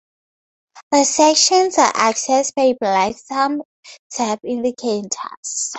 The 0.91 1.03
sections 1.03 1.77
are 1.77 1.93
accessed 1.93 2.55
by 2.55 2.73
black 2.79 3.17
thumb 3.29 3.61
tab 4.09 4.39
indicators. 4.43 5.69